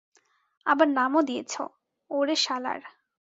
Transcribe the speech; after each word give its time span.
আবার 0.65 0.87
নামও 0.89 1.21
দিয়েছো, 1.21 1.63
ওরে 2.09 2.35
শালার। 2.35 2.79